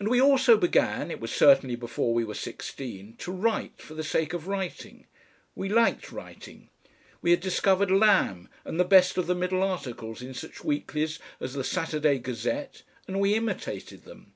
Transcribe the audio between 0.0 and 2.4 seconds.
And we also began, it was certainly before we were